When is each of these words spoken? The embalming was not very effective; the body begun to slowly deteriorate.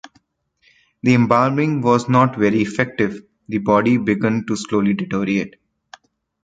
The 1.03 1.13
embalming 1.13 1.81
was 1.83 2.09
not 2.09 2.35
very 2.35 2.63
effective; 2.63 3.21
the 3.47 3.59
body 3.59 3.97
begun 3.97 4.47
to 4.47 4.55
slowly 4.55 4.95
deteriorate. 4.95 5.57